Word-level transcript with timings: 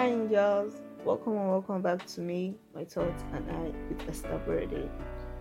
Hi, 0.00 0.06
angels. 0.06 0.80
Welcome 1.04 1.36
and 1.36 1.50
welcome 1.50 1.82
back 1.82 2.06
to 2.06 2.22
me, 2.22 2.54
my 2.74 2.86
thoughts, 2.86 3.22
and 3.34 3.50
I 3.50 3.64
with 3.86 4.08
Esther 4.08 4.30
Aborode. 4.30 4.88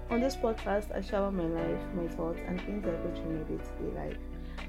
On 0.09 0.19
this 0.19 0.35
podcast, 0.35 0.93
I 0.93 0.99
share 0.99 1.21
about 1.21 1.35
my 1.35 1.45
life, 1.45 1.79
my 1.95 2.05
thoughts, 2.09 2.41
and 2.45 2.59
things 2.59 2.85
I 2.85 2.89
go 2.89 3.09
through 3.15 3.37
my 3.37 3.43
day 3.43 3.55
to 3.55 3.83
day 3.83 3.95
life. 3.95 4.17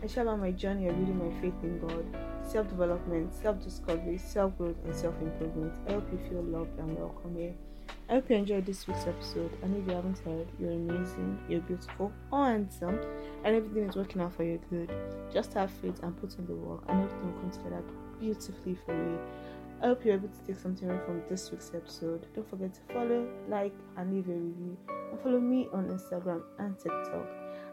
I 0.00 0.06
share 0.06 0.22
about 0.22 0.38
my 0.38 0.52
journey 0.52 0.86
of 0.86 0.94
building 0.94 1.18
my 1.18 1.40
faith 1.40 1.60
in 1.64 1.80
God, 1.80 2.06
self 2.48 2.68
development, 2.68 3.34
self 3.34 3.60
discovery, 3.64 4.16
self 4.16 4.56
growth, 4.58 4.76
and 4.84 4.94
self 4.94 5.20
improvement. 5.20 5.74
I 5.88 5.94
hope 5.94 6.06
you 6.12 6.20
feel 6.30 6.44
loved 6.44 6.78
and 6.78 6.96
welcome 6.96 7.34
here. 7.34 7.54
I 8.08 8.14
hope 8.14 8.30
you 8.30 8.36
enjoyed 8.36 8.66
this 8.66 8.86
week's 8.86 9.08
episode. 9.08 9.50
And 9.64 9.76
if 9.76 9.88
you 9.88 9.94
haven't 9.96 10.20
heard, 10.20 10.46
you're 10.60 10.70
amazing, 10.70 11.36
you're 11.48 11.62
beautiful, 11.62 12.12
or 12.30 12.46
handsome, 12.46 13.00
and 13.42 13.56
everything 13.56 13.88
is 13.88 13.96
working 13.96 14.22
out 14.22 14.34
for 14.34 14.44
your 14.44 14.58
good. 14.70 14.92
Just 15.32 15.52
have 15.54 15.72
faith 15.82 15.98
and 16.04 16.16
put 16.20 16.38
in 16.38 16.46
the 16.46 16.54
work, 16.54 16.84
and 16.88 17.02
everything 17.02 17.34
will 17.34 17.40
come 17.40 17.50
together 17.50 17.82
beautifully 18.20 18.78
for 18.86 18.94
you. 18.94 19.18
I 19.82 19.86
hope 19.86 20.04
you're 20.04 20.16
able 20.16 20.28
to 20.28 20.46
take 20.46 20.60
something 20.60 20.90
away 20.90 21.00
from 21.06 21.22
this 21.26 21.50
week's 21.50 21.72
episode. 21.74 22.26
Don't 22.34 22.48
forget 22.50 22.74
to 22.74 22.80
follow, 22.92 23.26
like, 23.48 23.72
and 23.96 24.12
leave 24.12 24.28
a 24.28 24.32
review. 24.32 24.76
And 25.10 25.18
follow 25.22 25.40
me 25.40 25.68
on 25.72 25.88
Instagram 25.88 26.42
and 26.58 26.78
TikTok. 26.78 27.26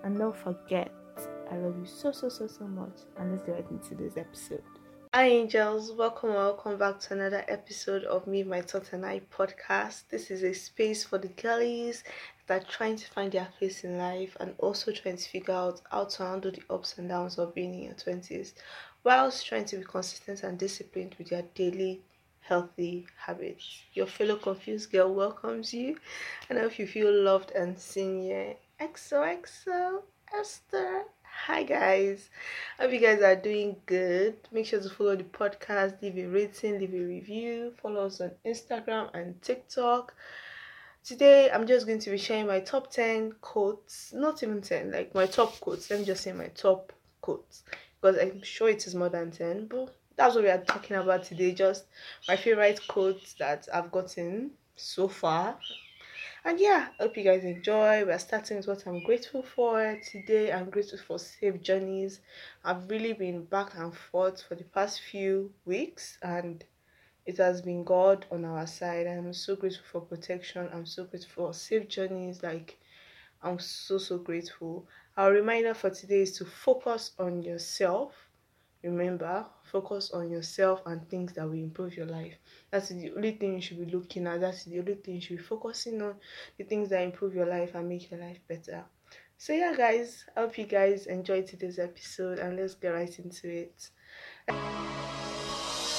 And 0.05 0.17
don't 0.17 0.35
forget, 0.35 0.89
I 1.51 1.57
love 1.57 1.75
you 1.77 1.85
so, 1.85 2.13
so, 2.13 2.29
so, 2.29 2.47
so 2.47 2.63
much. 2.63 2.99
And 3.19 3.31
let's 3.31 3.43
get 3.43 3.55
right 3.55 3.71
into 3.71 3.93
this 3.95 4.15
episode. 4.15 4.63
Hi, 5.13 5.27
angels. 5.27 5.91
Welcome, 5.91 6.29
welcome 6.29 6.77
back 6.77 7.01
to 7.01 7.13
another 7.13 7.43
episode 7.49 8.05
of 8.05 8.25
Me, 8.25 8.41
My 8.41 8.61
Thoughts, 8.61 8.93
and 8.93 9.05
I 9.05 9.19
podcast. 9.29 10.03
This 10.09 10.31
is 10.31 10.43
a 10.43 10.53
space 10.53 11.03
for 11.03 11.17
the 11.17 11.27
girlies 11.27 12.05
that 12.47 12.61
are 12.61 12.67
trying 12.67 12.95
to 12.95 13.07
find 13.07 13.33
their 13.33 13.49
place 13.59 13.83
in 13.83 13.97
life 13.97 14.37
and 14.39 14.55
also 14.59 14.93
trying 14.93 15.17
to 15.17 15.29
figure 15.29 15.53
out 15.53 15.81
how 15.91 16.05
to 16.05 16.23
handle 16.23 16.51
the 16.51 16.61
ups 16.69 16.97
and 16.97 17.09
downs 17.09 17.37
of 17.37 17.53
being 17.53 17.73
in 17.73 17.83
your 17.83 17.93
20s 17.93 18.53
whilst 19.03 19.45
trying 19.45 19.65
to 19.65 19.77
be 19.77 19.83
consistent 19.83 20.43
and 20.43 20.57
disciplined 20.57 21.15
with 21.17 21.31
your 21.31 21.43
daily 21.55 22.01
healthy 22.41 23.05
habits. 23.17 23.83
Your 23.93 24.07
fellow 24.07 24.37
confused 24.37 24.91
girl 24.91 25.13
welcomes 25.13 25.73
you, 25.73 25.97
and 26.49 26.57
I 26.57 26.61
hope 26.63 26.79
you 26.79 26.87
feel 26.87 27.11
loved 27.11 27.51
and 27.51 27.77
seen 27.77 28.21
here. 28.21 28.55
XOXO 28.79 30.01
Esther. 30.33 31.03
Hi 31.45 31.63
guys, 31.63 32.29
hope 32.79 32.91
you 32.91 32.99
guys 32.99 33.21
are 33.21 33.35
doing 33.35 33.75
good. 33.85 34.35
Make 34.51 34.65
sure 34.65 34.81
to 34.81 34.89
follow 34.89 35.15
the 35.15 35.23
podcast, 35.23 36.01
leave 36.01 36.17
a 36.17 36.25
rating, 36.25 36.79
leave 36.79 36.93
a 36.93 37.05
review, 37.05 37.73
follow 37.81 38.07
us 38.07 38.21
on 38.21 38.31
Instagram 38.45 39.09
and 39.13 39.39
TikTok. 39.41 40.13
Today, 41.03 41.49
I'm 41.49 41.67
just 41.67 41.85
going 41.85 41.99
to 41.99 42.09
be 42.09 42.17
sharing 42.17 42.47
my 42.47 42.59
top 42.59 42.91
10 42.91 43.35
quotes, 43.39 44.11
not 44.13 44.43
even 44.43 44.61
10, 44.61 44.91
like 44.91 45.15
my 45.15 45.25
top 45.25 45.57
quotes. 45.59 45.89
Let 45.89 45.99
me 45.99 46.05
just 46.05 46.23
say 46.23 46.33
my 46.33 46.47
top 46.47 46.91
quotes 47.21 47.63
because 48.01 48.17
I'm 48.17 48.41
sure 48.43 48.69
it 48.69 48.85
is 48.87 48.95
more 48.95 49.09
than 49.09 49.31
10, 49.31 49.67
but 49.67 49.95
that's 50.15 50.35
what 50.35 50.43
we 50.43 50.49
are 50.49 50.63
talking 50.63 50.97
about 50.97 51.23
today. 51.23 51.53
Just 51.53 51.85
my 52.27 52.35
favorite 52.35 52.79
quotes 52.87 53.33
that 53.35 53.67
I've 53.73 53.91
gotten 53.91 54.51
so 54.75 55.07
far. 55.07 55.57
And 56.45 56.59
yeah, 56.59 56.87
hope 56.99 57.17
you 57.17 57.23
guys 57.23 57.43
enjoy. 57.43 58.05
We're 58.05 58.17
starting 58.19 58.57
with 58.57 58.67
what 58.67 58.87
I'm 58.87 59.03
grateful 59.03 59.43
for 59.43 59.99
today. 60.11 60.51
I'm 60.51 60.69
grateful 60.69 60.99
for 60.99 61.19
safe 61.19 61.61
journeys. 61.61 62.21
I've 62.63 62.89
really 62.89 63.13
been 63.13 63.43
back 63.45 63.75
and 63.75 63.93
forth 63.95 64.41
for 64.43 64.55
the 64.55 64.63
past 64.63 65.01
few 65.01 65.51
weeks, 65.65 66.17
and 66.21 66.63
it 67.25 67.37
has 67.37 67.61
been 67.61 67.83
God 67.83 68.25
on 68.31 68.45
our 68.45 68.65
side. 68.65 69.07
I'm 69.07 69.33
so 69.33 69.55
grateful 69.55 69.85
for 69.91 70.01
protection. 70.01 70.69
I'm 70.73 70.85
so 70.85 71.03
grateful 71.03 71.47
for 71.47 71.53
safe 71.53 71.89
journeys. 71.89 72.41
Like, 72.41 72.77
I'm 73.41 73.59
so, 73.59 73.97
so 73.97 74.17
grateful. 74.17 74.87
Our 75.17 75.31
reminder 75.31 75.73
for 75.73 75.89
today 75.89 76.21
is 76.21 76.37
to 76.37 76.45
focus 76.45 77.13
on 77.17 77.41
yourself. 77.41 78.13
Remember, 78.83 79.47
focus 79.63 80.11
on 80.11 80.29
yourself 80.29 80.83
and 80.85 81.09
things 81.09 81.33
that 81.33 81.47
will 81.47 81.55
improve 81.55 81.97
your 81.97 82.05
life. 82.05 82.35
That's 82.69 82.89
the 82.89 83.11
only 83.15 83.31
thing 83.31 83.55
you 83.55 83.61
should 83.61 83.79
be 83.79 83.91
looking 83.91 84.27
at. 84.27 84.41
That's 84.41 84.65
the 84.65 84.77
only 84.77 84.93
thing 84.93 85.15
you 85.15 85.21
should 85.21 85.37
be 85.37 85.43
focusing 85.43 85.99
on. 86.03 86.17
The 86.59 86.65
things 86.65 86.89
that 86.89 87.01
improve 87.01 87.33
your 87.33 87.47
life 87.47 87.73
and 87.73 87.89
make 87.89 88.11
your 88.11 88.19
life 88.19 88.37
better. 88.47 88.85
So, 89.39 89.53
yeah, 89.53 89.73
guys, 89.75 90.23
I 90.35 90.41
hope 90.41 90.55
you 90.55 90.65
guys 90.65 91.07
enjoyed 91.07 91.47
today's 91.47 91.79
episode 91.79 92.37
and 92.37 92.55
let's 92.55 92.75
get 92.75 92.89
right 92.89 93.19
into 93.19 93.49
it. 93.49 93.89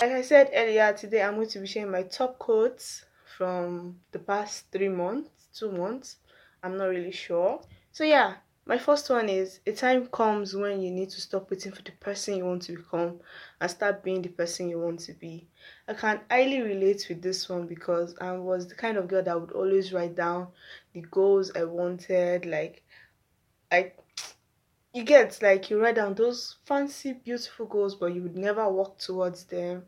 Like 0.00 0.12
I 0.12 0.22
said 0.22 0.50
earlier, 0.54 0.92
today 0.92 1.22
I'm 1.22 1.34
going 1.34 1.48
to 1.48 1.58
be 1.58 1.66
sharing 1.66 1.90
my 1.90 2.04
top 2.04 2.38
quotes 2.38 3.04
from 3.36 3.98
the 4.12 4.20
past 4.20 4.66
three 4.70 4.88
months, 4.88 5.48
two 5.52 5.72
months. 5.72 6.18
I'm 6.62 6.76
not 6.76 6.86
really 6.86 7.10
sure. 7.10 7.60
So, 7.90 8.04
yeah, 8.04 8.34
my 8.68 8.76
first 8.76 9.08
one 9.08 9.30
is 9.30 9.60
a 9.66 9.72
time 9.72 10.06
comes 10.08 10.54
when 10.54 10.82
you 10.82 10.90
need 10.90 11.08
to 11.08 11.20
stop 11.22 11.50
waiting 11.50 11.72
for 11.72 11.80
the 11.80 11.92
person 11.92 12.36
you 12.36 12.44
want 12.44 12.60
to 12.62 12.76
become 12.76 13.18
and 13.60 13.70
start 13.70 14.04
being 14.04 14.20
the 14.20 14.28
person 14.28 14.68
you 14.68 14.78
want 14.78 15.00
to 15.00 15.14
be. 15.14 15.48
I 15.88 15.94
can 15.94 16.20
highly 16.30 16.60
relate 16.60 17.06
with 17.08 17.22
this 17.22 17.48
one 17.48 17.66
because 17.66 18.14
I 18.20 18.32
was 18.32 18.68
the 18.68 18.74
kind 18.74 18.98
of 18.98 19.08
girl 19.08 19.22
that 19.22 19.40
would 19.40 19.52
always 19.52 19.94
write 19.94 20.14
down 20.14 20.48
the 20.92 21.00
goals 21.00 21.50
I 21.56 21.64
wanted, 21.64 22.44
like 22.44 22.84
I 23.72 23.92
you 24.92 25.04
get 25.04 25.40
like 25.40 25.70
you 25.70 25.80
write 25.80 25.94
down 25.94 26.14
those 26.14 26.56
fancy 26.64 27.12
beautiful 27.12 27.66
goals 27.66 27.94
but 27.94 28.14
you 28.14 28.22
would 28.22 28.36
never 28.36 28.68
walk 28.68 28.98
towards 28.98 29.44
them 29.44 29.84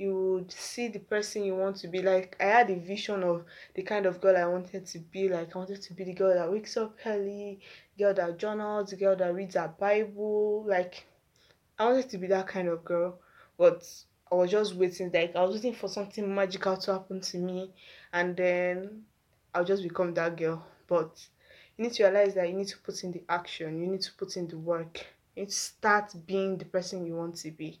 you 0.00 0.14
would 0.32 0.50
see 0.50 0.88
the 0.88 0.98
person 0.98 1.44
you 1.44 1.54
want 1.54 1.76
to 1.76 1.86
be. 1.86 2.00
Like 2.00 2.34
i 2.40 2.44
had 2.44 2.70
a 2.70 2.76
vision 2.76 3.22
of 3.22 3.44
the 3.74 3.82
kind 3.82 4.06
of 4.06 4.20
girl 4.20 4.36
i 4.36 4.46
wanted 4.46 4.86
to 4.86 4.98
be. 4.98 5.28
Like 5.28 5.54
i 5.54 5.58
wanted 5.58 5.82
to 5.82 5.92
be 5.94 6.04
the 6.04 6.14
girl 6.14 6.32
that 6.34 6.50
wakes 6.50 6.76
up 6.78 6.96
early 7.04 7.60
girl 7.98 8.14
that 8.14 8.38
journals 8.38 8.90
the 8.90 8.96
girl 8.96 9.14
that 9.16 9.34
reads 9.34 9.56
her 9.56 9.72
bible. 9.78 10.64
Like 10.66 11.04
i 11.78 11.84
wanted 11.84 12.08
to 12.10 12.18
be 12.18 12.28
that 12.28 12.46
kind 12.46 12.68
of 12.68 12.82
girl 12.82 13.18
but 13.58 13.86
i 14.32 14.34
was 14.34 14.50
just 14.50 14.74
waiting. 14.74 15.10
Like 15.12 15.36
i 15.36 15.42
was 15.42 15.56
waiting 15.56 15.74
for 15.74 15.88
something 15.88 16.34
magical 16.34 16.78
to 16.78 16.92
happen 16.94 17.20
to 17.20 17.38
me 17.38 17.70
and 18.14 18.34
then 18.34 19.02
i'll 19.54 19.64
just 19.66 19.82
become 19.82 20.14
that 20.14 20.36
girl. 20.36 20.64
But 20.88 21.20
you 21.76 21.84
need 21.84 21.92
to 21.94 22.04
realize 22.04 22.34
that 22.36 22.48
you 22.48 22.54
need 22.54 22.68
to 22.68 22.78
put 22.78 23.04
in 23.04 23.12
the 23.12 23.22
action. 23.28 23.78
You 23.82 23.86
need 23.86 24.00
to 24.02 24.12
put 24.14 24.38
in 24.38 24.48
the 24.48 24.56
work. 24.56 25.06
You 25.36 25.42
need 25.42 25.50
to 25.50 25.54
start 25.54 26.14
being 26.26 26.56
the 26.56 26.64
person 26.64 27.04
you 27.04 27.16
want 27.16 27.36
to 27.36 27.50
be 27.50 27.78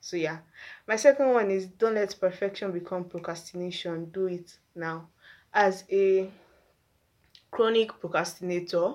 so 0.00 0.16
yeah. 0.16 0.38
My 0.86 0.96
second 0.96 1.32
one 1.32 1.50
is 1.50 1.66
don't 1.66 1.94
let 1.94 2.18
perfection 2.20 2.72
become 2.72 3.04
procrastination. 3.04 4.06
Do 4.10 4.26
it 4.26 4.58
now. 4.74 5.08
As 5.52 5.84
a 5.90 6.30
chronic 7.50 7.98
procrastinator 8.00 8.94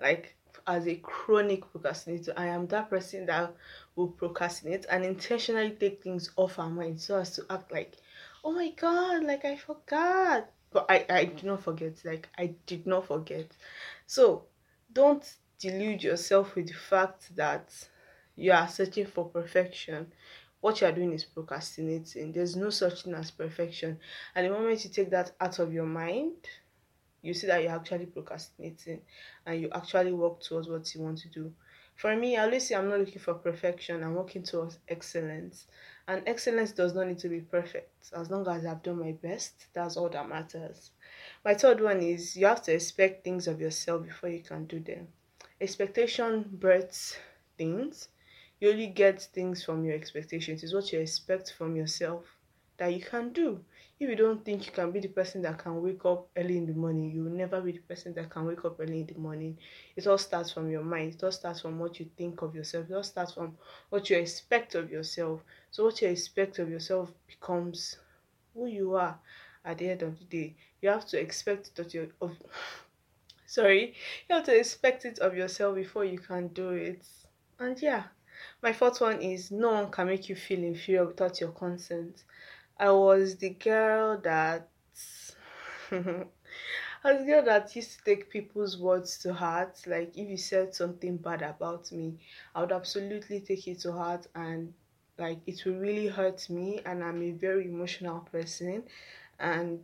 like 0.00 0.36
as 0.66 0.86
a 0.86 0.96
chronic 0.96 1.70
procrastinator 1.70 2.32
i 2.36 2.46
am 2.46 2.66
that 2.66 2.88
person 2.90 3.26
that 3.26 3.54
will 3.96 4.08
procrastinate 4.08 4.86
and 4.90 5.04
intentionally 5.04 5.70
take 5.70 6.02
things 6.02 6.30
off 6.36 6.58
our 6.58 6.70
mind 6.70 7.00
so 7.00 7.18
as 7.18 7.34
to 7.34 7.44
act 7.50 7.70
like 7.72 7.96
oh 8.44 8.52
my 8.52 8.70
god 8.70 9.24
like 9.24 9.44
i 9.44 9.56
forgot. 9.56 10.50
But 10.70 10.86
i 10.88 11.06
i 11.08 11.24
do 11.24 11.46
not 11.46 11.62
forget 11.62 12.04
like 12.04 12.28
i 12.36 12.54
did 12.66 12.86
not 12.86 13.06
forget. 13.06 13.46
So 14.06 14.44
don't 14.92 15.24
delude 15.58 16.02
yourself 16.02 16.54
with 16.54 16.68
the 16.68 16.74
fact 16.74 17.34
that 17.36 17.72
you 18.36 18.52
are 18.52 18.68
searching 18.68 19.06
for 19.06 19.24
perfection 19.26 20.12
what 20.64 20.80
you 20.80 20.86
are 20.86 20.92
doing 20.92 21.12
is 21.12 21.24
procrastinating. 21.24 22.32
There's 22.32 22.56
no 22.56 22.70
such 22.70 23.02
thing 23.02 23.12
as 23.12 23.30
perfection. 23.30 23.98
And 24.34 24.46
the 24.46 24.50
moment 24.50 24.82
you 24.82 24.88
take 24.88 25.10
that 25.10 25.32
out 25.38 25.58
of 25.58 25.74
your 25.74 25.84
mind, 25.84 26.36
you 27.20 27.34
see 27.34 27.48
that 27.48 27.62
you're 27.62 27.72
actually 27.72 28.06
procrastinating 28.06 29.02
and 29.44 29.60
you 29.60 29.68
actually 29.74 30.12
work 30.12 30.40
towards 30.40 30.66
what 30.66 30.94
you 30.94 31.02
want 31.02 31.18
to 31.18 31.28
do. 31.28 31.52
For 31.96 32.16
me, 32.16 32.38
I 32.38 32.44
always 32.44 32.66
say 32.66 32.76
I'm 32.76 32.88
not 32.88 33.00
looking 33.00 33.20
for 33.20 33.34
perfection, 33.34 34.02
I'm 34.02 34.14
working 34.14 34.42
towards 34.42 34.78
excellence. 34.88 35.66
And 36.08 36.22
excellence 36.26 36.72
does 36.72 36.94
not 36.94 37.08
need 37.08 37.18
to 37.18 37.28
be 37.28 37.42
perfect. 37.42 38.10
As 38.16 38.30
long 38.30 38.48
as 38.48 38.64
I've 38.64 38.82
done 38.82 39.00
my 39.00 39.12
best, 39.12 39.66
that's 39.74 39.98
all 39.98 40.08
that 40.08 40.30
matters. 40.30 40.92
My 41.44 41.52
third 41.52 41.82
one 41.82 42.00
is 42.00 42.38
you 42.38 42.46
have 42.46 42.62
to 42.62 42.72
expect 42.72 43.22
things 43.22 43.48
of 43.48 43.60
yourself 43.60 44.06
before 44.06 44.30
you 44.30 44.40
can 44.40 44.64
do 44.64 44.80
them. 44.80 45.08
Expectation 45.60 46.48
births 46.54 47.18
things 47.58 48.08
you 48.60 48.70
only 48.70 48.86
get 48.88 49.20
things 49.20 49.64
from 49.64 49.84
your 49.84 49.94
expectations. 49.94 50.62
It's 50.62 50.74
what 50.74 50.92
you 50.92 51.00
expect 51.00 51.52
from 51.56 51.76
yourself 51.76 52.24
that 52.76 52.92
you 52.92 53.00
can 53.00 53.32
do. 53.32 53.64
If 54.00 54.08
you 54.10 54.16
don't 54.16 54.44
think 54.44 54.66
you 54.66 54.72
can 54.72 54.90
be 54.90 55.00
the 55.00 55.08
person 55.08 55.42
that 55.42 55.58
can 55.58 55.80
wake 55.80 56.04
up 56.04 56.28
early 56.36 56.56
in 56.56 56.66
the 56.66 56.72
morning, 56.72 57.12
you 57.12 57.22
will 57.22 57.30
never 57.30 57.60
be 57.60 57.72
the 57.72 57.78
person 57.78 58.12
that 58.14 58.30
can 58.30 58.44
wake 58.44 58.64
up 58.64 58.80
early 58.80 59.00
in 59.00 59.06
the 59.06 59.14
morning. 59.14 59.56
It 59.94 60.06
all 60.06 60.18
starts 60.18 60.52
from 60.52 60.70
your 60.70 60.82
mind. 60.82 61.14
It 61.14 61.22
all 61.22 61.30
starts 61.30 61.60
from 61.60 61.78
what 61.78 62.00
you 62.00 62.06
think 62.16 62.42
of 62.42 62.54
yourself. 62.54 62.90
It 62.90 62.94
all 62.94 63.04
starts 63.04 63.34
from 63.34 63.56
what 63.90 64.10
you 64.10 64.18
expect 64.18 64.74
of 64.74 64.90
yourself. 64.90 65.42
So 65.70 65.84
what 65.84 66.02
you 66.02 66.08
expect 66.08 66.58
of 66.58 66.68
yourself 66.68 67.12
becomes 67.28 67.96
who 68.52 68.66
you 68.66 68.94
are 68.94 69.18
at 69.64 69.78
the 69.78 69.90
end 69.90 70.02
of 70.02 70.18
the 70.18 70.24
day. 70.24 70.56
You 70.82 70.88
have 70.88 71.06
to 71.06 71.20
expect 71.20 71.78
of 71.78 71.94
your 71.94 72.08
of 72.20 72.36
sorry, 73.46 73.94
you 74.28 74.34
have 74.34 74.44
to 74.46 74.58
expect 74.58 75.04
it 75.04 75.20
of 75.20 75.36
yourself 75.36 75.76
before 75.76 76.04
you 76.04 76.18
can 76.18 76.48
do 76.48 76.70
it. 76.70 77.06
And 77.58 77.80
yeah, 77.80 78.04
my 78.62 78.72
fourth 78.72 79.00
one 79.00 79.20
is 79.20 79.50
no 79.50 79.72
one 79.72 79.90
can 79.90 80.06
make 80.08 80.28
you 80.28 80.36
feel 80.36 80.60
inferior 80.62 81.06
without 81.06 81.40
your 81.40 81.52
consent. 81.52 82.24
I 82.78 82.90
was 82.90 83.36
the 83.36 83.50
girl 83.50 84.18
that 84.18 84.68
I 85.92 87.12
was 87.12 87.20
the 87.20 87.26
girl 87.26 87.44
that 87.44 87.74
used 87.76 87.98
to 87.98 88.04
take 88.04 88.30
people's 88.30 88.78
words 88.78 89.18
to 89.18 89.34
heart. 89.34 89.80
Like 89.86 90.16
if 90.16 90.28
you 90.28 90.36
said 90.36 90.74
something 90.74 91.16
bad 91.18 91.42
about 91.42 91.92
me, 91.92 92.18
I 92.54 92.60
would 92.62 92.72
absolutely 92.72 93.40
take 93.40 93.68
it 93.68 93.80
to 93.80 93.92
heart 93.92 94.26
and 94.34 94.72
like 95.18 95.38
it 95.46 95.64
will 95.64 95.74
really 95.74 96.08
hurt 96.08 96.48
me 96.50 96.80
and 96.84 97.02
i'm 97.04 97.22
a 97.22 97.30
very 97.30 97.66
emotional 97.66 98.20
person 98.32 98.82
and 99.38 99.80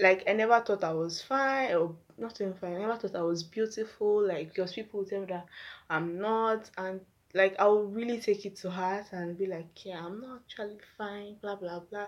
like 0.00 0.22
i 0.28 0.32
never 0.32 0.60
thought 0.60 0.84
i 0.84 0.92
was 0.92 1.20
fine 1.22 1.72
or 1.74 1.94
not 2.18 2.40
even 2.40 2.54
fine 2.54 2.74
i 2.74 2.78
never 2.78 2.96
thought 2.96 3.16
i 3.16 3.22
was 3.22 3.42
beautiful 3.42 4.26
like 4.26 4.48
because 4.48 4.72
people 4.72 5.00
would 5.00 5.08
tell 5.08 5.20
me 5.20 5.26
that 5.26 5.46
i'm 5.90 6.18
not 6.18 6.70
and 6.78 7.00
like 7.34 7.54
i'll 7.58 7.84
really 7.84 8.20
take 8.20 8.44
it 8.44 8.56
to 8.56 8.70
heart 8.70 9.06
and 9.12 9.38
be 9.38 9.46
like 9.46 9.84
yeah 9.84 10.04
i'm 10.04 10.20
not 10.20 10.40
actually 10.44 10.78
fine 10.98 11.36
blah 11.40 11.56
blah 11.56 11.80
blah 11.80 12.06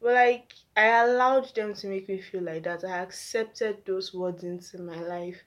but 0.00 0.14
like 0.14 0.52
i 0.76 0.86
allowed 1.04 1.54
them 1.54 1.72
to 1.74 1.86
make 1.86 2.08
me 2.08 2.20
feel 2.20 2.42
like 2.42 2.64
that 2.64 2.84
i 2.84 2.98
accepted 2.98 3.78
those 3.86 4.12
words 4.12 4.44
into 4.44 4.78
my 4.78 5.00
life 5.00 5.42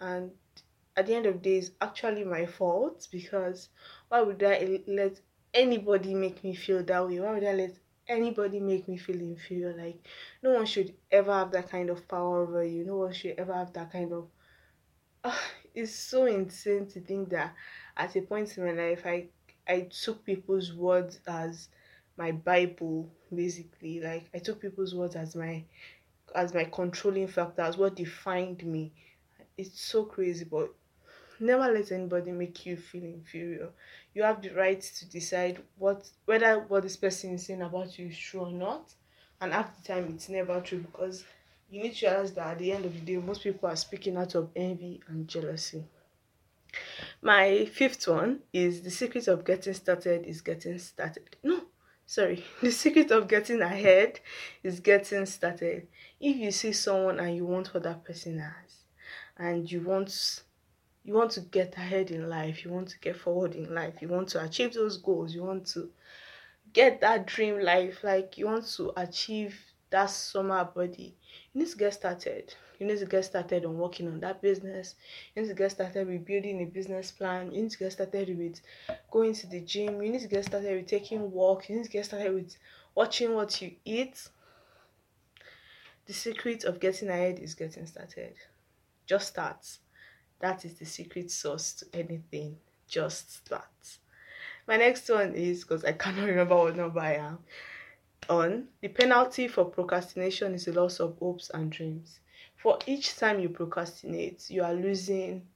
and 0.00 0.30
at 0.96 1.06
the 1.06 1.14
end 1.14 1.26
of 1.26 1.34
the 1.34 1.40
day 1.40 1.56
it's 1.58 1.70
actually 1.80 2.24
my 2.24 2.46
fault 2.46 3.06
because 3.12 3.68
why 4.08 4.22
would 4.22 4.42
I 4.42 4.80
let 4.86 5.20
anybody 5.52 6.14
make 6.14 6.42
me 6.42 6.54
feel 6.54 6.82
that 6.84 7.06
way? 7.06 7.20
Why 7.20 7.32
would 7.32 7.44
I 7.44 7.52
let 7.52 7.74
anybody 8.08 8.60
make 8.60 8.88
me 8.88 8.96
feel 8.96 9.20
inferior? 9.20 9.74
Like 9.76 10.06
no 10.42 10.52
one 10.54 10.66
should 10.66 10.94
ever 11.10 11.32
have 11.32 11.50
that 11.52 11.70
kind 11.70 11.90
of 11.90 12.08
power 12.08 12.42
over 12.42 12.64
you. 12.64 12.84
No 12.84 12.96
one 12.96 13.12
should 13.12 13.34
ever 13.38 13.52
have 13.54 13.72
that 13.74 13.92
kind 13.92 14.12
of 14.12 14.28
uh, 15.24 15.36
it's 15.76 15.94
so 15.94 16.26
insane 16.26 16.86
to 16.86 17.00
think 17.00 17.28
that 17.30 17.54
at 17.96 18.16
a 18.16 18.22
point 18.22 18.56
in 18.56 18.64
my 18.64 18.72
life 18.72 19.02
I 19.06 19.26
I 19.68 19.82
took 19.82 20.24
people's 20.24 20.72
words 20.72 21.20
as 21.26 21.68
my 22.16 22.32
Bible 22.32 23.10
basically. 23.34 24.00
Like 24.00 24.28
I 24.34 24.38
took 24.38 24.60
people's 24.60 24.94
words 24.94 25.14
as 25.16 25.36
my 25.36 25.64
as 26.34 26.52
my 26.54 26.64
controlling 26.64 27.28
factor, 27.28 27.62
as 27.62 27.76
what 27.76 27.94
defined 27.94 28.64
me. 28.64 28.92
It's 29.56 29.80
so 29.80 30.04
crazy, 30.04 30.44
but 30.44 30.74
never 31.40 31.70
let 31.72 31.92
anybody 31.92 32.32
make 32.32 32.64
you 32.64 32.76
feel 32.76 33.04
inferior 33.04 33.68
you 34.14 34.22
have 34.22 34.40
the 34.40 34.48
right 34.50 34.80
to 34.80 35.06
decide 35.10 35.62
what 35.76 36.08
whether 36.24 36.60
what 36.60 36.82
this 36.82 36.96
person 36.96 37.34
is 37.34 37.44
saying 37.44 37.60
about 37.60 37.98
you 37.98 38.06
is 38.06 38.16
true 38.16 38.40
or 38.40 38.50
not 38.50 38.94
and 39.42 39.52
half 39.52 39.76
the 39.76 39.86
time 39.86 40.10
it's 40.14 40.30
never 40.30 40.58
true 40.62 40.78
because 40.78 41.24
you 41.70 41.82
need 41.82 41.94
to 41.94 42.06
realize 42.06 42.32
that 42.32 42.52
at 42.52 42.58
the 42.58 42.72
end 42.72 42.84
of 42.84 42.94
the 42.94 43.00
day 43.00 43.16
most 43.16 43.42
people 43.42 43.68
are 43.68 43.76
speaking 43.76 44.16
out 44.16 44.34
of 44.34 44.50
envy 44.54 45.00
and 45.08 45.28
jealousy. 45.28 45.84
My 47.22 47.64
fifth 47.66 48.06
one 48.06 48.40
is 48.52 48.82
the 48.82 48.90
secret 48.90 49.28
of 49.28 49.44
getting 49.44 49.74
started 49.74 50.24
is 50.24 50.40
getting 50.40 50.78
started. 50.78 51.36
No 51.42 51.62
sorry 52.08 52.44
the 52.62 52.70
secret 52.70 53.10
of 53.10 53.26
getting 53.26 53.60
ahead 53.60 54.20
is 54.62 54.80
getting 54.80 55.26
started. 55.26 55.88
If 56.20 56.36
you 56.36 56.50
see 56.50 56.72
someone 56.72 57.18
and 57.18 57.36
you 57.36 57.44
want 57.44 57.74
what 57.74 57.82
that 57.82 58.04
person 58.04 58.38
has 58.38 58.84
and 59.36 59.70
you 59.70 59.80
want 59.80 60.42
you 61.04 61.14
want 61.14 61.30
to 61.32 61.40
get 61.40 61.76
ahead 61.76 62.10
in 62.10 62.28
life, 62.28 62.64
you 62.64 62.72
want 62.72 62.88
to 62.88 62.98
get 62.98 63.16
forward 63.16 63.54
in 63.54 63.72
life, 63.72 64.02
you 64.02 64.08
want 64.08 64.28
to 64.30 64.42
achieve 64.42 64.74
those 64.74 64.96
goals, 64.96 65.34
you 65.34 65.44
want 65.44 65.66
to 65.68 65.90
get 66.72 67.00
that 67.00 67.26
dream 67.26 67.60
life, 67.60 68.02
like 68.02 68.36
you 68.36 68.46
want 68.46 68.66
to 68.66 68.92
achieve 68.96 69.56
that 69.90 70.10
summer 70.10 70.64
body, 70.64 71.14
you 71.52 71.60
need 71.60 71.70
to 71.70 71.76
get 71.76 71.94
started. 71.94 72.54
You 72.78 72.86
need 72.86 72.98
to 72.98 73.06
get 73.06 73.24
started 73.24 73.64
on 73.64 73.78
working 73.78 74.08
on 74.08 74.20
that 74.20 74.42
business. 74.42 74.96
You 75.34 75.42
need 75.42 75.48
to 75.48 75.54
get 75.54 75.70
started 75.70 76.06
with 76.06 76.24
building 76.26 76.60
a 76.62 76.66
business 76.66 77.10
plan. 77.10 77.52
You 77.52 77.62
need 77.62 77.70
to 77.70 77.78
get 77.78 77.92
started 77.92 78.36
with 78.36 78.60
going 79.10 79.32
to 79.34 79.46
the 79.46 79.60
gym. 79.60 80.02
You 80.02 80.12
need 80.12 80.20
to 80.20 80.28
get 80.28 80.44
started 80.44 80.76
with 80.76 80.86
taking 80.86 81.30
walks. 81.32 81.70
You 81.70 81.76
need 81.76 81.84
to 81.84 81.90
get 81.90 82.04
started 82.04 82.34
with 82.34 82.56
watching 82.94 83.34
what 83.34 83.62
you 83.62 83.72
eat. 83.84 84.28
The 86.06 86.12
secret 86.12 86.64
of 86.64 86.78
getting 86.80 87.08
ahead 87.08 87.38
is 87.38 87.54
getting 87.54 87.86
started. 87.86 88.34
Just 89.06 89.28
start 89.28 89.78
that 90.40 90.64
is 90.64 90.74
the 90.74 90.84
secret 90.84 91.30
sauce 91.30 91.72
to 91.74 91.86
anything. 91.94 92.56
Just 92.88 93.44
start 93.46 93.98
My 94.66 94.76
next 94.76 95.08
one 95.08 95.34
is 95.34 95.64
because 95.64 95.84
I 95.84 95.92
cannot 95.92 96.26
remember 96.28 96.56
what 96.56 96.76
number 96.76 97.00
I 97.00 97.14
am. 97.14 97.38
On 98.28 98.66
the 98.80 98.88
penalty 98.88 99.46
for 99.46 99.66
procrastination 99.66 100.54
is 100.54 100.64
the 100.64 100.72
loss 100.72 100.98
of 100.98 101.16
hopes 101.18 101.50
and 101.54 101.70
dreams. 101.70 102.20
For 102.56 102.78
each 102.86 103.16
time 103.16 103.38
you 103.38 103.48
procrastinate, 103.48 104.50
you 104.50 104.64
are 104.64 104.74
losing 104.74 105.46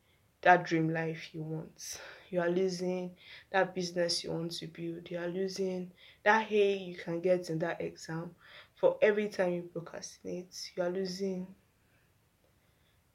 that 0.42 0.64
dream 0.64 0.88
life 0.88 1.34
you 1.34 1.42
want. 1.42 2.00
You 2.30 2.40
are 2.40 2.48
losing 2.48 3.16
that 3.50 3.74
business 3.74 4.22
you 4.22 4.30
want 4.30 4.52
to 4.52 4.68
build. 4.68 5.10
You 5.10 5.18
are 5.18 5.28
losing 5.28 5.90
that 6.22 6.46
hay 6.46 6.76
you 6.76 6.96
can 6.96 7.20
get 7.20 7.50
in 7.50 7.58
that 7.58 7.80
exam. 7.80 8.36
For 8.76 8.96
every 9.02 9.28
time 9.28 9.52
you 9.52 9.62
procrastinate, 9.62 10.70
you 10.76 10.82
are 10.82 10.90
losing 10.90 11.48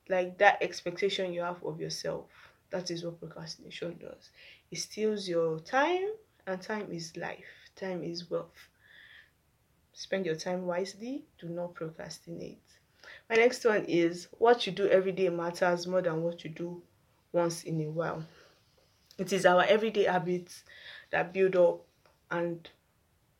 like 0.10 0.38
that 0.38 0.62
expectation 0.62 1.34
you 1.34 1.42
have 1.42 1.64
of 1.64 1.80
yourself. 1.80 2.26
That 2.72 2.92
is 2.92 3.06
what 3.06 3.20
procrastination 3.20 3.98
does. 4.00 4.32
It 4.70 4.80
steals 4.80 5.28
your 5.28 5.60
time, 5.60 6.10
and 6.46 6.62
time 6.62 6.92
is 6.92 7.16
life, 7.16 7.46
time 7.76 8.04
is 8.04 8.30
wealth. 8.30 8.70
Spend 9.98 10.26
your 10.26 10.36
time 10.36 10.66
wisely, 10.68 11.24
do 11.40 11.48
not 11.48 11.74
procrastinate. 11.74 12.62
My 13.30 13.38
next 13.38 13.64
one 13.64 13.86
is 13.86 14.28
what 14.40 14.68
you 14.68 14.74
do 14.74 14.90
every 14.90 15.14
day 15.14 15.30
matters 15.30 15.88
more 15.88 16.02
than 16.02 16.22
what 16.22 16.44
you 16.44 16.50
do 16.50 16.84
once 17.32 17.64
in 17.64 17.80
a 17.80 17.90
while. 17.90 18.26
It 19.18 19.32
is 19.32 19.46
our 19.46 19.64
everyday 19.64 20.04
habits 20.04 20.66
that 21.12 21.32
build 21.32 21.56
up 21.56 21.86
and 22.30 22.70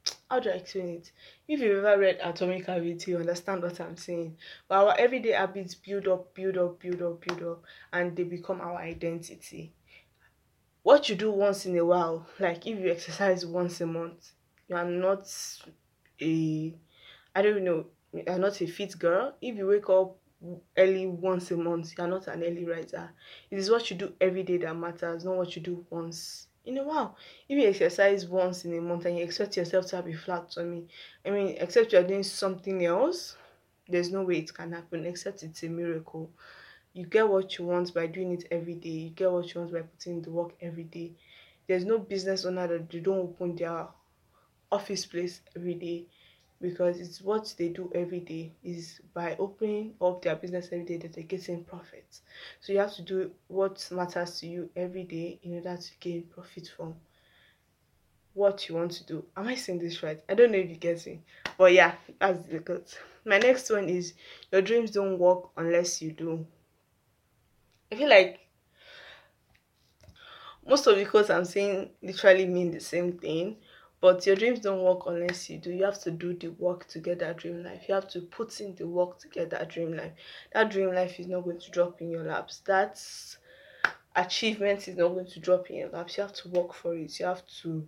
how 0.32 0.40
do 0.40 0.50
I 0.50 0.54
explain 0.54 0.88
it? 0.88 1.12
If 1.46 1.60
you've 1.60 1.84
ever 1.84 2.00
read 2.00 2.20
Atomic 2.24 2.68
Habits, 2.68 3.06
you 3.06 3.18
understand 3.18 3.62
what 3.62 3.82
I'm 3.82 3.98
saying. 3.98 4.38
But 4.70 4.76
our 4.76 4.96
everyday 4.98 5.34
habits 5.34 5.76
build 5.76 6.08
up, 6.08 6.34
build 6.34 6.58
up, 6.58 6.80
build 6.80 7.02
up, 7.02 7.20
build 7.20 7.44
up, 7.44 7.64
and 7.92 8.16
they 8.16 8.24
become 8.24 8.62
our 8.62 8.78
identity. 8.78 9.74
What 10.84 11.10
you 11.10 11.16
do 11.16 11.32
once 11.32 11.66
in 11.66 11.78
a 11.78 11.84
while, 11.84 12.28
like 12.40 12.66
if 12.66 12.80
you 12.80 12.90
exercise 12.92 13.46
once 13.46 13.82
a 13.82 13.86
month, 13.86 14.32
you 14.70 14.78
are 14.78 14.86
not 14.86 15.28
a, 16.22 16.74
I 17.36 17.42
don't 17.42 17.64
know, 17.64 17.86
you 18.14 18.24
are 18.28 18.40
not 18.40 18.62
a 18.62 18.68
fit 18.68 18.98
girl. 18.98 19.36
If 19.42 19.58
you 19.58 19.68
wake 19.68 19.90
up 19.90 20.18
early 20.78 21.08
once 21.08 21.52
a 21.52 21.58
month, 21.58 21.94
you 21.98 22.04
are 22.04 22.08
not 22.08 22.28
an 22.28 22.44
early 22.44 22.66
riser. 22.66 23.12
It 23.50 23.58
is 23.58 23.70
what 23.70 23.90
you 23.90 23.98
do 23.98 24.14
every 24.22 24.44
day 24.44 24.58
that 24.58 24.76
matters, 24.76 25.26
not 25.26 25.36
what 25.36 25.56
you 25.56 25.62
do 25.62 25.86
once 25.90 26.48
in 26.66 26.78
a 26.78 26.84
while. 26.84 27.16
If 27.48 27.58
you 27.58 27.68
exercise 27.68 28.28
once 28.28 28.66
in 28.66 28.78
a 28.78 28.82
month 28.82 29.06
and 29.06 29.18
you 29.18 29.24
expect 29.24 29.58
yourself 29.58 29.88
to 29.88 29.98
have 29.98 30.08
a 30.08 30.14
flat 30.14 30.52
tummy, 30.52 30.88
I 31.26 31.30
mean, 31.30 31.56
except 31.60 31.94
you're 31.94 32.04
doing 32.04 32.24
something 32.24 32.86
else, 32.86 33.38
there's 33.88 34.12
no 34.12 34.24
way 34.24 34.40
it 34.40 34.54
can 34.54 34.72
happen 34.72 35.06
except 35.06 35.44
it's 35.44 35.64
a 35.64 35.70
miracle. 35.70 36.30
You 36.94 37.06
get 37.06 37.28
what 37.28 37.58
you 37.58 37.66
want 37.66 37.94
by 37.94 38.08
doing 38.08 38.32
it 38.32 38.46
every 38.52 38.76
day. 38.76 38.90
You 38.90 39.10
get 39.10 39.32
what 39.32 39.54
you 39.54 39.62
want 39.62 39.74
by 39.74 39.82
putting 39.82 40.14
in 40.14 40.22
the 40.22 40.32
work 40.32 40.54
every 40.62 40.86
day. 40.86 41.12
There's 41.68 41.86
no 41.86 41.98
business 42.00 42.46
owner 42.46 42.68
that 42.68 42.90
they 42.90 43.00
don't 43.00 43.18
open 43.18 43.56
their 43.56 43.88
office 44.72 45.06
place 45.06 45.42
every 45.56 45.76
day 45.76 46.06
because 46.62 47.00
it's 47.00 47.22
what 47.22 47.54
they 47.58 47.70
do 47.70 47.92
every 47.94 48.22
day 48.22 48.52
is 48.64 49.02
by 49.14 49.36
opening 49.38 49.94
up 50.02 50.22
their 50.22 50.36
business 50.36 50.68
every 50.72 50.86
day 50.86 50.98
that 50.98 51.14
they're 51.14 51.24
getting 51.24 51.64
profits 51.64 52.22
so 52.62 52.74
you 52.74 52.80
have 52.80 52.94
to 52.94 53.02
do 53.02 53.32
what 53.48 53.86
matters 53.92 54.40
to 54.40 54.48
you 54.48 54.70
every 54.76 55.04
day 55.04 55.40
in 55.44 55.56
order 55.56 55.78
to 55.78 55.92
gain 56.00 56.24
profit 56.24 56.72
from 56.76 56.96
what 58.34 58.68
you 58.68 58.76
want 58.76 58.92
to 58.92 59.06
do. 59.06 59.26
Am 59.38 59.48
i 59.48 59.56
saying 59.56 59.80
this 59.80 60.04
right? 60.04 60.22
I 60.28 60.34
don't 60.34 60.52
know 60.52 60.58
if 60.58 60.70
you 60.70 60.76
get 60.76 61.06
me 61.06 61.22
but 61.58 61.72
yeah 61.74 61.94
that's 62.20 62.46
good 62.64 62.86
my 63.26 63.38
next 63.38 63.70
one 63.70 63.90
is 63.90 64.14
your 64.52 64.62
dreams 64.62 64.92
don't 64.92 65.18
work 65.18 65.50
unless 65.58 66.02
you 66.02 66.12
do. 66.12 66.46
I 67.92 67.96
feel 67.96 68.10
like 68.10 68.46
most 70.68 70.88
of 70.88 70.96
the 70.98 71.06
quotes 71.06 71.30
i'm 71.30 71.46
saying 71.46 71.90
literally 72.02 72.46
mean 72.46 72.72
the 72.72 72.80
same 72.80 73.14
thing 73.14 73.56
but 74.06 74.24
your 74.28 74.36
dreams 74.36 74.60
don't 74.60 74.84
work 74.84 75.08
unless 75.08 75.50
you 75.50 75.58
do. 75.58 75.72
You 75.72 75.84
have 75.86 76.00
to 76.04 76.12
do 76.12 76.36
the 76.36 76.50
work 76.50 76.88
to 76.90 77.00
get 77.00 77.18
that 77.22 77.38
dream 77.38 77.64
life. 77.64 77.86
You 77.88 77.96
have 77.96 78.08
to 78.10 78.22
put 78.22 78.62
in 78.62 78.76
the 78.76 78.86
work 78.86 79.18
to 79.18 79.28
get 79.28 79.50
that 79.50 79.72
dream 79.72 79.98
life. 79.98 80.12
That 80.54 80.70
dream 80.70 80.94
life 80.94 81.20
is 81.20 81.26
not 81.26 81.44
going 81.44 81.60
to 81.60 81.72
drop 81.72 82.00
in 82.02 82.12
your 82.12 82.24
laps. 82.24 82.62
That 82.68 83.04
achievement 84.16 84.88
is 84.88 84.96
not 84.96 85.08
going 85.08 85.26
to 85.26 85.40
drop 85.40 85.72
in 85.72 85.78
your 85.78 85.90
laps. 85.90 86.18
You 86.18 86.22
have 86.22 86.34
to 86.34 86.50
work 86.50 86.76
for 86.76 86.94
it. 86.94 87.20
You 87.20 87.26
have 87.26 87.42
to 87.64 87.88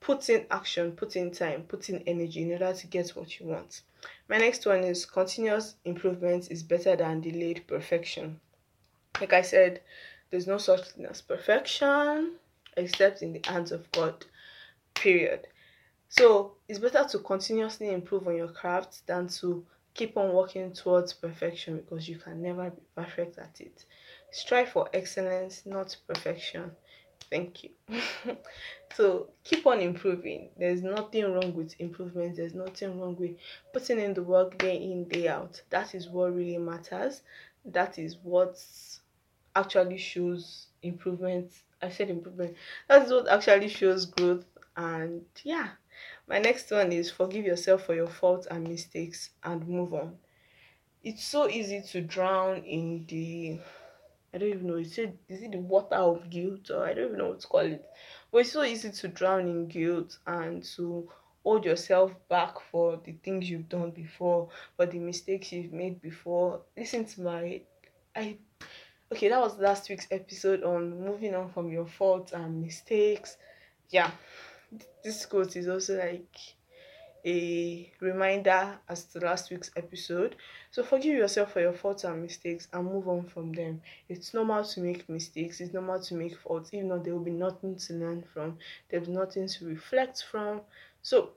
put 0.00 0.28
in 0.28 0.46
action, 0.50 0.90
put 0.90 1.14
in 1.14 1.30
time, 1.30 1.62
put 1.62 1.88
in 1.90 2.02
energy 2.08 2.42
in 2.42 2.50
order 2.50 2.72
to 2.72 2.86
get 2.88 3.10
what 3.10 3.38
you 3.38 3.46
want. 3.46 3.82
My 4.28 4.38
next 4.38 4.66
one 4.66 4.82
is 4.82 5.06
continuous 5.06 5.76
improvement 5.84 6.50
is 6.50 6.64
better 6.64 6.96
than 6.96 7.20
delayed 7.20 7.68
perfection. 7.68 8.40
Like 9.20 9.32
I 9.32 9.42
said, 9.42 9.80
there's 10.32 10.48
no 10.48 10.58
such 10.58 10.88
thing 10.88 11.06
as 11.06 11.22
perfection 11.22 12.32
except 12.76 13.22
in 13.22 13.34
the 13.34 13.48
hands 13.48 13.70
of 13.70 13.92
God 13.92 14.24
period. 14.94 15.46
So 16.08 16.54
it's 16.68 16.78
better 16.78 17.04
to 17.08 17.18
continuously 17.18 17.90
improve 17.90 18.28
on 18.28 18.36
your 18.36 18.48
craft 18.48 19.06
than 19.06 19.28
to 19.40 19.64
keep 19.94 20.16
on 20.16 20.32
working 20.32 20.72
towards 20.72 21.12
perfection 21.12 21.76
because 21.76 22.08
you 22.08 22.16
can 22.16 22.42
never 22.42 22.70
be 22.70 22.82
perfect 22.94 23.38
at 23.38 23.60
it. 23.60 23.84
Strive 24.30 24.68
for 24.68 24.88
excellence, 24.92 25.62
not 25.64 25.96
perfection. 26.06 26.70
Thank 27.30 27.64
you. 27.64 27.70
so 28.94 29.28
keep 29.44 29.66
on 29.66 29.80
improving. 29.80 30.50
There's 30.58 30.82
nothing 30.82 31.32
wrong 31.32 31.54
with 31.54 31.74
improvement. 31.78 32.36
There's 32.36 32.54
nothing 32.54 33.00
wrong 33.00 33.16
with 33.16 33.32
putting 33.72 33.98
in 33.98 34.14
the 34.14 34.22
work 34.22 34.58
day 34.58 34.76
in, 34.76 35.04
day 35.08 35.28
out. 35.28 35.62
That 35.70 35.94
is 35.94 36.08
what 36.08 36.34
really 36.34 36.58
matters. 36.58 37.22
That 37.64 37.98
is 37.98 38.18
what 38.22 38.62
actually 39.56 39.98
shows 39.98 40.66
improvement 40.82 41.50
I 41.84 41.90
said 41.90 42.08
improvement. 42.08 42.56
That's 42.88 43.10
what 43.10 43.28
actually 43.28 43.68
shows 43.68 44.06
growth. 44.06 44.44
And 44.76 45.24
yeah, 45.42 45.68
my 46.26 46.38
next 46.38 46.70
one 46.70 46.92
is 46.92 47.10
forgive 47.10 47.44
yourself 47.44 47.84
for 47.86 47.94
your 47.94 48.08
faults 48.08 48.46
and 48.50 48.66
mistakes 48.68 49.30
and 49.42 49.66
move 49.68 49.94
on. 49.94 50.16
It's 51.02 51.24
so 51.24 51.48
easy 51.48 51.82
to 51.82 52.00
drown 52.00 52.64
in 52.64 53.04
the 53.08 53.60
I 54.34 54.38
don't 54.38 54.48
even 54.48 54.66
know. 54.66 54.76
Is 54.76 54.98
it 54.98 55.16
is 55.28 55.42
it 55.42 55.52
the 55.52 55.58
water 55.58 55.94
of 55.96 56.28
guilt 56.28 56.70
or 56.70 56.84
I 56.84 56.94
don't 56.94 57.06
even 57.06 57.18
know 57.18 57.28
what 57.28 57.40
to 57.40 57.46
call 57.46 57.60
it. 57.60 57.84
But 58.32 58.38
it's 58.38 58.52
so 58.52 58.64
easy 58.64 58.90
to 58.90 59.08
drown 59.08 59.48
in 59.48 59.68
guilt 59.68 60.18
and 60.26 60.64
to 60.76 61.08
hold 61.44 61.64
yourself 61.64 62.12
back 62.28 62.56
for 62.72 63.00
the 63.04 63.12
things 63.22 63.48
you've 63.48 63.68
done 63.68 63.90
before, 63.92 64.48
for 64.76 64.86
the 64.86 64.98
mistakes 64.98 65.52
you've 65.52 65.72
made 65.72 66.00
before. 66.02 66.62
Listen 66.76 67.04
to 67.04 67.20
my 67.20 67.60
I 68.16 68.38
okay, 69.12 69.28
that 69.28 69.40
was 69.40 69.58
last 69.58 69.88
week's 69.88 70.08
episode 70.10 70.64
on 70.64 71.00
moving 71.04 71.34
on 71.34 71.50
from 71.50 71.70
your 71.70 71.86
faults 71.86 72.32
and 72.32 72.60
mistakes. 72.60 73.36
Yeah. 73.90 74.10
This 75.02 75.26
quote 75.26 75.56
is 75.56 75.68
also 75.68 75.98
like 75.98 76.38
a 77.26 77.90
reminder 78.00 78.78
as 78.88 79.04
to 79.04 79.18
last 79.20 79.50
week's 79.50 79.70
episode. 79.76 80.36
So 80.70 80.82
forgive 80.82 81.16
yourself 81.16 81.52
for 81.52 81.60
your 81.60 81.72
faults 81.72 82.04
and 82.04 82.22
mistakes 82.22 82.68
and 82.72 82.84
move 82.84 83.08
on 83.08 83.24
from 83.24 83.52
them. 83.52 83.80
It's 84.08 84.34
normal 84.34 84.64
to 84.64 84.80
make 84.80 85.08
mistakes, 85.08 85.60
it's 85.60 85.72
normal 85.72 86.00
to 86.00 86.14
make 86.14 86.36
faults, 86.38 86.74
even 86.74 86.88
though 86.88 86.98
there 86.98 87.14
will 87.14 87.24
be 87.24 87.30
nothing 87.30 87.76
to 87.76 87.92
learn 87.94 88.24
from, 88.32 88.58
there's 88.90 89.08
nothing 89.08 89.48
to 89.48 89.66
reflect 89.66 90.24
from. 90.30 90.60
So 91.02 91.30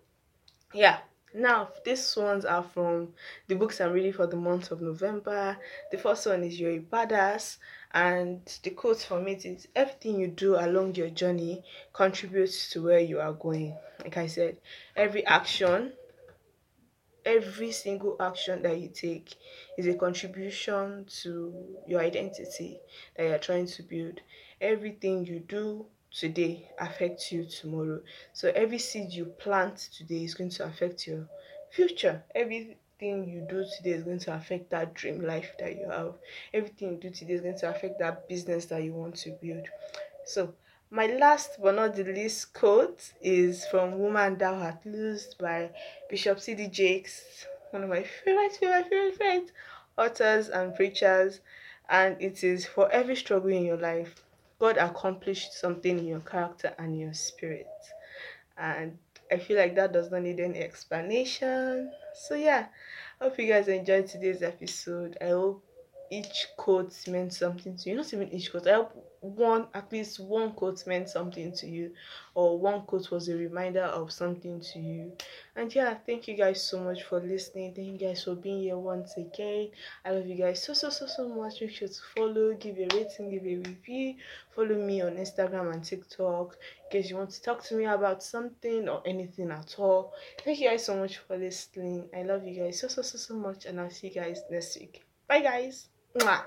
yeah. 0.74 1.00
Now, 1.34 1.70
these 1.84 2.16
ones 2.16 2.46
are 2.46 2.64
from 2.64 3.14
the 3.48 3.56
books 3.56 3.82
I'm 3.82 3.92
reading 3.92 4.14
for 4.14 4.28
the 4.28 4.38
month 4.38 4.72
of 4.72 4.82
November. 4.82 5.58
The 5.92 5.98
first 5.98 6.26
one 6.26 6.44
is 6.44 6.60
You're 6.60 6.72
a 6.72 6.80
Badass, 6.80 7.58
and 7.94 8.42
the 8.64 8.70
quote 8.72 9.00
from 9.00 9.28
it 9.28 9.46
is 9.46 9.68
Everything 9.76 10.20
you 10.20 10.28
do 10.28 10.56
along 10.56 10.96
your 10.96 11.10
journey 11.10 11.64
contributes 11.92 12.70
to 12.72 12.84
where 12.84 13.00
you 13.00 13.20
are 13.20 13.34
going. 13.34 13.76
Like 14.04 14.18
I 14.18 14.28
said, 14.28 14.58
every 14.96 15.26
action, 15.26 15.92
every 17.26 17.72
single 17.74 18.16
action 18.22 18.62
that 18.62 18.80
you 18.80 18.88
take 18.88 19.36
is 19.78 19.86
a 19.86 19.96
contribution 19.96 21.06
to 21.24 21.54
your 21.86 22.00
identity 22.00 22.80
that 23.18 23.24
you're 23.24 23.38
trying 23.38 23.68
to 23.68 23.84
build. 23.84 24.22
Everything 24.62 25.26
you 25.26 25.40
do 25.40 25.88
today 26.12 26.70
affects 26.80 27.32
you 27.32 27.46
tomorrow. 27.46 28.02
So 28.34 28.52
every 28.56 28.80
seed 28.80 29.12
you 29.12 29.26
plant 29.26 29.90
today 29.96 30.24
is 30.24 30.34
going 30.34 30.50
to 30.52 30.66
affect 30.66 31.08
your 31.08 31.28
future. 31.72 32.24
Everything 32.36 32.78
you 33.02 33.46
do 33.50 33.66
today 33.78 33.92
is 33.92 34.04
going 34.04 34.20
to 34.20 34.36
affect 34.36 34.70
that 34.72 34.94
dream 34.94 35.22
life 35.22 35.52
that 35.60 35.78
you 35.78 35.90
have. 35.90 36.16
Everything 36.54 36.92
you 36.92 36.98
do 36.98 37.10
today 37.10 37.34
is 37.34 37.42
going 37.42 37.58
to 37.60 37.70
affect 37.70 38.00
that 38.00 38.28
business 38.28 38.66
that 38.66 38.84
you 38.84 38.94
want 38.94 39.16
to 39.18 39.32
build. 39.42 39.68
So 40.26 40.54
my 40.90 41.08
last 41.08 41.62
but 41.62 41.76
not 41.76 41.96
the 41.96 42.04
least 42.06 42.54
quote 42.54 43.12
is 43.22 43.66
from 43.66 44.00
Woman 44.00 44.38
Thou 44.38 44.58
Hast 44.60 44.86
Loosed 44.86 45.38
by 45.38 45.70
Bishop 46.10 46.40
T.D. 46.40 46.68
Jakes, 46.68 47.46
one 47.72 47.84
of 47.84 47.90
my 47.90 48.04
favorite, 48.04 48.54
favorite, 48.54 48.88
favorite, 48.90 49.18
favorite 49.18 49.52
authors 49.98 50.50
and 50.50 50.74
preachers. 50.76 51.42
And 51.90 52.22
it 52.22 52.44
is 52.44 52.66
for 52.66 52.92
every 52.92 53.16
struggle 53.16 53.50
in 53.50 53.66
your 53.66 53.78
life, 53.78 54.24
God 54.60 54.78
accomplished 54.78 55.54
something 55.54 56.00
in 56.00 56.06
your 56.06 56.20
character 56.22 56.74
and 56.80 57.00
your 57.00 57.14
spirit. 57.14 57.68
And 58.58 58.98
I 59.32 59.38
feel 59.38 59.58
like 59.58 59.76
that 59.76 59.94
does 59.94 60.12
not 60.12 60.24
need 60.24 60.40
any 60.40 60.60
explanation. 60.60 61.92
So 62.14 62.36
yeah, 62.36 62.68
hope 63.22 63.38
you 63.40 63.48
guys 63.48 63.68
enjoyed 63.68 64.08
today's 64.08 64.42
episode. 64.42 65.18
I 65.22 65.30
hope 65.30 65.64
each 66.10 66.48
quote 66.58 66.94
meant 67.08 67.34
something 67.34 67.76
to 67.78 67.90
you. 67.90 67.96
Not 67.98 68.14
even 68.14 68.32
each 68.34 68.52
quote. 68.52 68.68
I 68.68 68.76
hope 68.76 69.08
one 69.22 69.68
at 69.74 69.92
least 69.92 70.20
one 70.20 70.52
quote 70.52 70.86
meant 70.88 71.10
something 71.10 71.52
to 71.52 71.68
you 71.68 71.92
or 72.36 72.58
one 72.60 72.82
quote 72.82 73.10
was 73.10 73.28
a 73.30 73.36
reminder 73.36 73.84
of 73.84 74.12
something 74.12 74.60
to 74.60 74.80
you. 74.80 75.12
And 75.56 75.74
yeah 75.74 75.96
thank 76.06 76.28
you 76.28 76.36
guys 76.36 76.64
so 76.64 76.80
much 76.80 77.04
for 77.04 77.20
listening. 77.20 77.74
Thank 77.74 77.88
you 78.00 78.08
guys 78.08 78.24
for 78.24 78.36
being 78.36 78.62
here 78.62 78.78
once 78.78 79.18
again. 79.18 79.70
I 80.06 80.12
love 80.12 80.28
you 80.28 80.36
guys 80.36 80.64
so 80.64 80.74
so 80.74 80.90
so 80.90 81.08
so 81.08 81.28
much. 81.30 81.62
Make 81.62 81.72
sure 81.72 81.88
to 81.88 82.02
follow 82.16 82.54
give 82.54 82.78
a 82.78 82.88
rating 82.94 83.32
give 83.32 83.44
a 83.44 83.70
review. 83.70 84.16
Follow 84.56 84.76
me 84.76 85.02
on 85.02 85.16
instagram 85.18 85.74
and 85.74 85.84
tiktok 85.84 86.58
in 86.86 86.92
case 87.02 87.10
you 87.10 87.18
want 87.18 87.32
to 87.32 87.42
talk 87.42 87.64
to 87.66 87.76
me 87.76 87.86
about 87.86 88.24
something 88.24 88.88
or 88.88 89.02
anything 89.06 89.52
at 89.52 89.76
all. 89.78 90.14
Thank 90.44 90.60
you 90.60 90.70
guys 90.70 90.86
so 90.86 90.96
much 90.98 91.18
for 91.18 91.38
listening. 91.38 92.08
I 92.16 92.24
love 92.24 92.46
you 92.46 92.62
guys 92.64 92.80
so 92.80 92.88
so 92.88 93.02
so 93.02 93.18
so 93.18 93.36
much 93.36 93.66
and 93.66 93.80
i'll 93.80 93.90
see 93.90 94.08
you 94.08 94.14
guys 94.14 94.42
next 94.50 94.78
week. 94.80 95.04
Bye 95.28 95.42
guys 95.42 95.90
Mwah. 96.18 96.42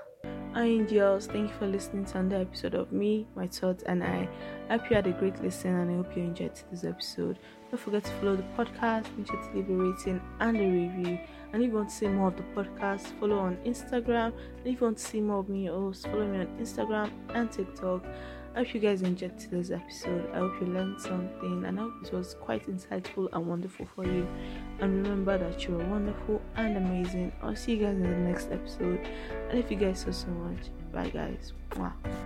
Hi 0.53 0.65
angels, 0.65 1.27
thank 1.27 1.49
you 1.49 1.57
for 1.57 1.65
listening 1.65 2.03
to 2.03 2.17
another 2.17 2.41
episode 2.41 2.73
of 2.73 2.91
me, 2.91 3.25
my 3.35 3.47
thoughts, 3.47 3.83
and 3.83 4.03
I. 4.03 4.27
I 4.69 4.73
hope 4.75 4.89
you 4.89 4.97
had 4.97 5.07
a 5.07 5.13
great 5.13 5.41
listen 5.41 5.73
and 5.73 5.89
I 5.89 5.95
hope 5.95 6.17
you 6.17 6.23
enjoyed 6.23 6.59
this 6.69 6.83
episode. 6.83 7.39
Don't 7.69 7.79
forget 7.79 8.03
to 8.03 8.11
follow 8.11 8.35
the 8.35 8.43
podcast, 8.57 9.05
make 9.17 9.27
sure 9.27 9.41
to 9.41 9.55
leave 9.55 9.69
a 9.69 9.73
rating 9.73 10.21
and 10.41 10.57
a 10.57 10.59
review. 10.59 11.17
And 11.53 11.63
if 11.63 11.69
you 11.69 11.75
want 11.77 11.87
to 11.87 11.95
see 11.95 12.07
more 12.09 12.27
of 12.27 12.35
the 12.35 12.43
podcast, 12.53 13.17
follow 13.17 13.39
on 13.39 13.55
Instagram. 13.65 14.33
And 14.57 14.67
if 14.67 14.81
you 14.81 14.87
want 14.87 14.97
to 14.97 15.03
see 15.05 15.21
more 15.21 15.39
of 15.39 15.47
me, 15.47 15.69
also 15.69 16.09
follow 16.09 16.27
me 16.27 16.39
on 16.39 16.47
Instagram 16.59 17.09
and 17.33 17.49
TikTok. 17.49 18.03
I 18.53 18.59
hope 18.59 18.73
you 18.73 18.81
guys 18.81 19.01
enjoyed 19.03 19.39
today's 19.39 19.71
episode. 19.71 20.29
I 20.33 20.39
hope 20.39 20.59
you 20.59 20.67
learned 20.67 20.99
something 20.99 21.63
and 21.63 21.79
I 21.79 21.83
hope 21.83 21.93
it 22.03 22.11
was 22.11 22.33
quite 22.33 22.67
insightful 22.67 23.29
and 23.31 23.47
wonderful 23.47 23.87
for 23.95 24.05
you. 24.05 24.27
And 24.81 25.07
remember 25.07 25.37
that 25.37 25.65
you 25.65 25.79
are 25.79 25.87
wonderful 25.87 26.40
and 26.55 26.77
amazing. 26.77 27.31
I'll 27.41 27.55
see 27.55 27.75
you 27.75 27.85
guys 27.85 27.95
in 27.95 28.03
the 28.03 28.29
next 28.29 28.51
episode. 28.51 28.99
And 29.49 29.59
if 29.59 29.71
you 29.71 29.77
guys 29.77 29.99
so 29.99 30.11
so 30.11 30.27
much, 30.27 30.69
bye 30.91 31.09
guys. 31.09 31.53
Mwah. 31.71 31.93